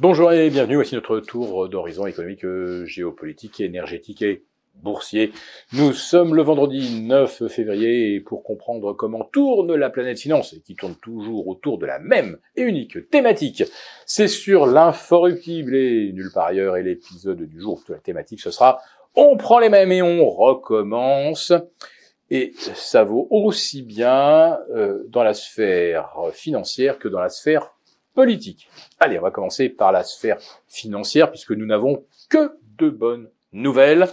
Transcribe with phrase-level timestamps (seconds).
[0.00, 2.46] Bonjour et bienvenue, voici notre tour d'horizon économique,
[2.86, 4.44] géopolitique, énergétique et
[4.76, 5.30] boursier.
[5.74, 10.60] Nous sommes le vendredi 9 février et pour comprendre comment tourne la planète finance et
[10.62, 13.62] qui tourne toujours autour de la même et unique thématique,
[14.06, 18.50] c'est sur l'inforruptible et nulle part ailleurs et l'épisode du jour de la thématique ce
[18.50, 18.80] sera
[19.14, 21.52] on prend les mêmes et on recommence.
[22.30, 27.74] Et ça vaut aussi bien euh, dans la sphère financière que dans la sphère
[28.14, 28.68] politique.
[28.98, 30.38] Allez, on va commencer par la sphère
[30.68, 34.08] financière puisque nous n'avons que de bonnes nouvelles.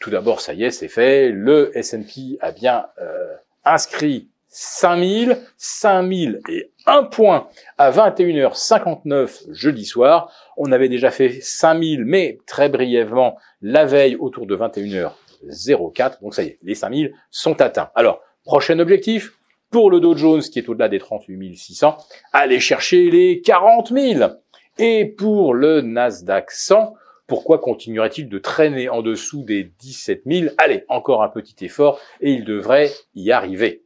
[0.00, 1.30] Tout d'abord, ça y est, c'est fait.
[1.30, 3.34] Le S&P a bien euh,
[3.64, 7.48] inscrit 5000, 5000 et un point
[7.78, 10.30] à 21h59 jeudi soir.
[10.56, 16.20] On avait déjà fait 5000, mais très brièvement la veille autour de 21h04.
[16.20, 17.90] Donc ça y est, les 5000 sont atteints.
[17.94, 19.32] Alors, prochain objectif,
[19.72, 21.96] pour le Dow Jones qui est au-delà des 38 600,
[22.32, 24.30] aller chercher les 40 000.
[24.78, 26.94] Et pour le Nasdaq 100,
[27.26, 32.32] pourquoi continuerait-il de traîner en dessous des 17 000 Allez, encore un petit effort et
[32.32, 33.82] il devrait y arriver.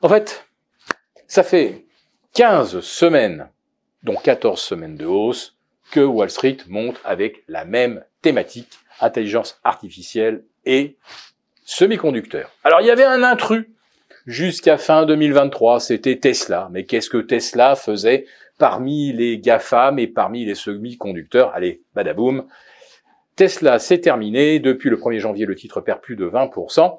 [0.00, 0.46] En fait,
[1.26, 1.84] ça fait
[2.34, 3.48] 15 semaines,
[4.04, 5.56] dont 14 semaines de hausse,
[5.90, 10.96] que Wall Street monte avec la même thématique, intelligence artificielle et
[11.64, 12.50] semi-conducteurs.
[12.62, 13.66] Alors il y avait un intrus
[14.26, 16.68] jusqu'à fin 2023, c'était Tesla.
[16.72, 18.26] Mais qu'est-ce que Tesla faisait
[18.58, 21.52] parmi les GAFAM et parmi les semi-conducteurs?
[21.54, 22.46] Allez, badaboum.
[23.36, 24.58] Tesla, c'est terminé.
[24.58, 26.98] Depuis le 1er janvier, le titre perd plus de 20%.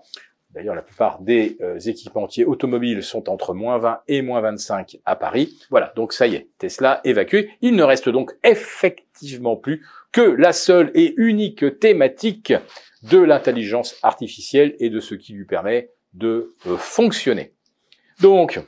[0.53, 5.15] D'ailleurs, la plupart des euh, équipementiers automobiles sont entre moins 20 et moins 25 à
[5.15, 5.57] Paris.
[5.71, 7.49] Voilà, donc ça y est, Tesla évacué.
[7.61, 12.53] Il ne reste donc effectivement plus que la seule et unique thématique
[13.01, 17.53] de l'intelligence artificielle et de ce qui lui permet de euh, fonctionner.
[18.21, 18.59] Donc,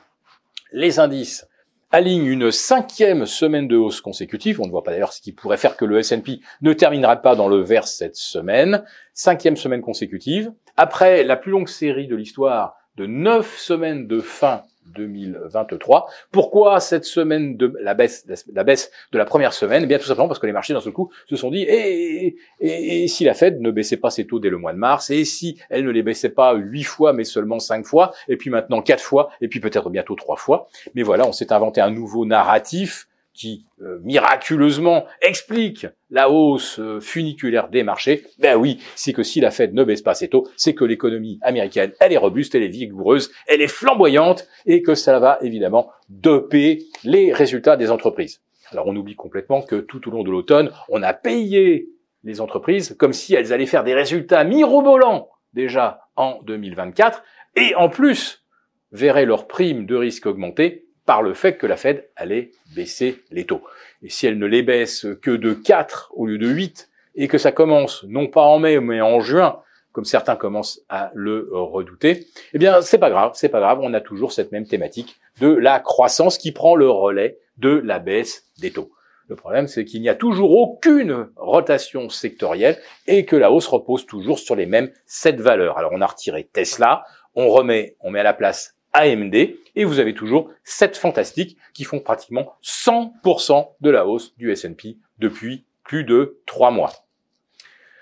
[0.71, 1.47] les indices
[1.91, 4.59] alignent une cinquième semaine de hausse consécutive.
[4.59, 7.35] On ne voit pas d'ailleurs ce qui pourrait faire que le S&P ne terminera pas
[7.35, 8.83] dans le vert cette semaine.
[9.13, 10.51] Cinquième semaine consécutive.
[10.75, 16.07] Après la plus longue série de l'histoire de neuf semaines de fin 2023.
[16.31, 19.83] Pourquoi cette semaine de la baisse, la baisse de la première semaine?
[19.83, 22.35] Eh bien, tout simplement parce que les marchés, dans ce coup, se sont dit et,
[22.59, 25.25] et, si la Fed ne baissait pas ses taux dès le mois de mars, et
[25.25, 28.81] si elle ne les baissait pas huit fois, mais seulement cinq fois, et puis maintenant
[28.81, 30.67] quatre fois, et puis peut-être bientôt trois fois.
[30.93, 36.99] Mais voilà, on s'est inventé un nouveau narratif qui euh, miraculeusement explique la hausse euh,
[36.99, 40.47] funiculaire des marchés, ben oui, c'est que si la Fed ne baisse pas ses taux,
[40.55, 44.95] c'est que l'économie américaine, elle est robuste, elle est vigoureuse, elle est flamboyante, et que
[44.95, 48.41] ça va évidemment doper les résultats des entreprises.
[48.71, 51.89] Alors on oublie complètement que tout au long de l'automne, on a payé
[52.23, 57.23] les entreprises comme si elles allaient faire des résultats mirobolants déjà en 2024,
[57.55, 58.43] et en plus
[58.91, 63.45] verraient leurs primes de risque augmenter par le fait que la Fed allait baisser les
[63.45, 63.63] taux.
[64.01, 67.37] Et si elle ne les baisse que de 4 au lieu de 8, et que
[67.37, 69.61] ça commence non pas en mai mais en juin,
[69.91, 73.93] comme certains commencent à le redouter, eh bien c'est pas grave, c'est pas grave, on
[73.93, 78.45] a toujours cette même thématique de la croissance qui prend le relais de la baisse
[78.59, 78.91] des taux.
[79.27, 82.77] Le problème, c'est qu'il n'y a toujours aucune rotation sectorielle
[83.07, 85.79] et que la hausse repose toujours sur les mêmes sept valeurs.
[85.79, 89.99] Alors on a retiré Tesla, on remet, on met à la place AMD, et vous
[89.99, 96.03] avez toujours 7 fantastiques qui font pratiquement 100% de la hausse du S&P depuis plus
[96.03, 96.91] de 3 mois.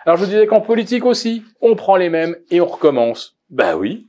[0.06, 3.38] Alors je vous disais qu'en politique aussi, on prend les mêmes et on recommence.
[3.50, 4.08] Bah oui.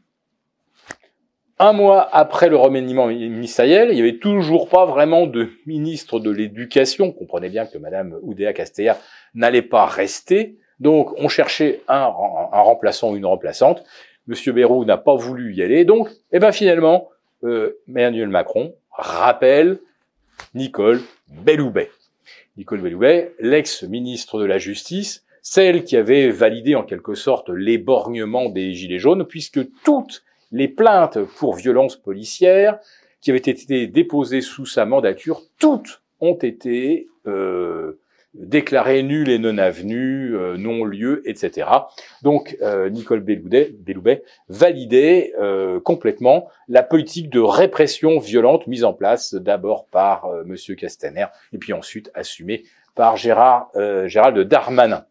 [1.59, 6.31] Un mois après le remaniement ministériel, il n'y avait toujours pas vraiment de ministre de
[6.31, 7.13] l'éducation.
[7.13, 8.99] Comprenez bien que Madame Oudéa Castéa
[9.35, 10.59] n'allait pas rester.
[10.81, 11.95] Donc on cherchait un,
[12.53, 13.85] un remplaçant ou une remplaçante.
[14.27, 15.85] Monsieur Bayrou n'a pas voulu y aller.
[15.85, 17.11] Donc, eh ben finalement,
[17.45, 19.79] euh, Emmanuel Macron rappelle
[20.55, 21.91] Nicole Belloubet.
[22.57, 28.73] Nicole Belloubet, l'ex-ministre de la Justice, celle qui avait validé en quelque sorte l'éborgnement des
[28.73, 32.79] Gilets jaunes, puisque toutes les plaintes pour violence policière
[33.21, 37.99] qui avaient été déposées sous sa mandature, toutes ont été euh,
[38.35, 41.69] déclaré nul et non avenu, euh, non-lieu, etc.
[42.23, 48.93] Donc euh, Nicole Belloubet, Belloubet validait euh, complètement la politique de répression violente mise en
[48.93, 52.65] place d'abord par Monsieur Castaner et puis ensuite assumée
[52.95, 53.71] par Gérard
[54.07, 55.05] Gérald Darmanin.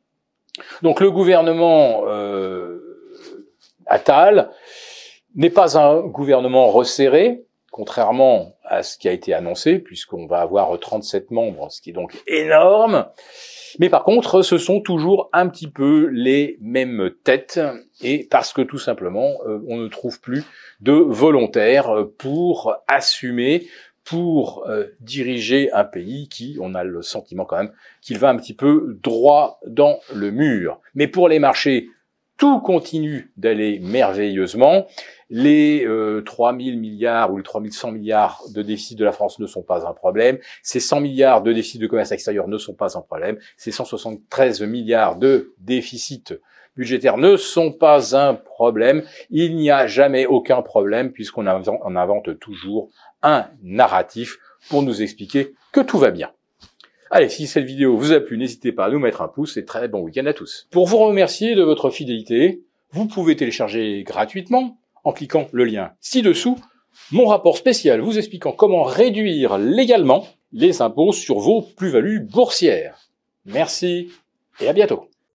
[0.81, 2.05] Donc le gouvernement
[3.85, 4.51] Attal
[5.35, 7.43] n'est pas un gouvernement resserré,
[7.73, 11.93] contrairement à ce qui a été annoncé, puisqu'on va avoir 37 membres, ce qui est
[11.93, 13.07] donc énorme.
[13.79, 17.59] Mais par contre, ce sont toujours un petit peu les mêmes têtes,
[18.01, 20.45] et parce que tout simplement, euh, on ne trouve plus
[20.81, 23.67] de volontaires pour assumer,
[24.05, 27.73] pour euh, diriger un pays qui, on a le sentiment quand même,
[28.03, 30.79] qu'il va un petit peu droit dans le mur.
[30.93, 31.89] Mais pour les marchés,
[32.37, 34.87] tout continue d'aller merveilleusement.
[35.29, 39.39] Les euh, 3 000 milliards ou les 3 100 milliards de déficit de la France
[39.39, 40.39] ne sont pas un problème.
[40.61, 43.37] Ces 100 milliards de déficit de commerce extérieur ne sont pas un problème.
[43.57, 46.33] Ces 173 milliards de déficit
[46.75, 49.03] budgétaire ne sont pas un problème.
[49.29, 52.89] Il n'y a jamais aucun problème puisqu'on invente toujours
[53.21, 54.37] un narratif
[54.69, 56.31] pour nous expliquer que tout va bien.
[57.15, 59.65] Allez, si cette vidéo vous a plu, n'hésitez pas à nous mettre un pouce et
[59.65, 60.67] très bon week-end à tous.
[60.71, 66.57] Pour vous remercier de votre fidélité, vous pouvez télécharger gratuitement, en cliquant le lien ci-dessous,
[67.11, 73.11] mon rapport spécial vous expliquant comment réduire légalement les impôts sur vos plus-values boursières.
[73.45, 74.09] Merci
[74.59, 75.07] et à bientôt.